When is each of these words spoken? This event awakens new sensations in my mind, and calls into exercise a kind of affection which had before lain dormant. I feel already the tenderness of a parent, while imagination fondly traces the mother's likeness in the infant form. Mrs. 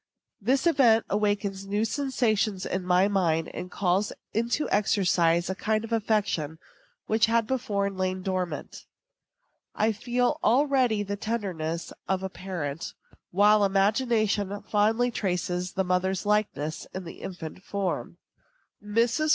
This 0.41 0.65
event 0.65 1.05
awakens 1.11 1.67
new 1.67 1.85
sensations 1.85 2.65
in 2.65 2.83
my 2.83 3.07
mind, 3.07 3.49
and 3.53 3.69
calls 3.69 4.11
into 4.33 4.67
exercise 4.71 5.47
a 5.47 5.53
kind 5.53 5.83
of 5.83 5.93
affection 5.93 6.57
which 7.05 7.27
had 7.27 7.45
before 7.45 7.87
lain 7.91 8.23
dormant. 8.23 8.87
I 9.75 9.91
feel 9.91 10.39
already 10.43 11.03
the 11.03 11.17
tenderness 11.17 11.93
of 12.07 12.23
a 12.23 12.29
parent, 12.29 12.95
while 13.29 13.63
imagination 13.63 14.63
fondly 14.63 15.11
traces 15.11 15.73
the 15.73 15.83
mother's 15.83 16.25
likeness 16.25 16.87
in 16.95 17.03
the 17.03 17.21
infant 17.21 17.61
form. 17.63 18.17
Mrs. 18.83 19.29